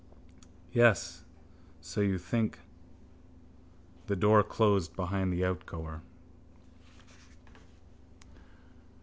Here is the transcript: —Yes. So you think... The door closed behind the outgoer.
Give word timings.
—Yes. 0.71 1.25
So 1.79 2.01
you 2.01 2.17
think... 2.17 2.57
The 4.07 4.15
door 4.15 4.41
closed 4.41 4.95
behind 4.95 5.31
the 5.31 5.45
outgoer. 5.45 6.01